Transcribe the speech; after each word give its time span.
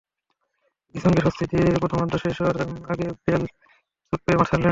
গিজনকে 0.95 1.21
স্বস্তি 1.25 1.43
দিয়ে 1.51 1.81
প্রথমার্ধ 1.81 2.13
শেষ 2.23 2.35
হওয়ার 2.39 2.57
আগে 2.91 3.07
বেল 3.25 3.43
চোট 4.07 4.19
পেয়ে 4.25 4.37
মাঠ 4.37 4.47
ছাড়েন। 4.47 4.59